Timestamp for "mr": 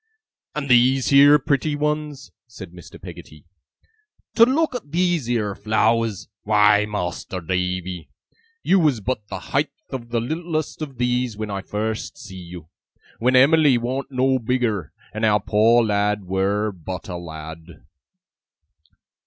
2.71-2.99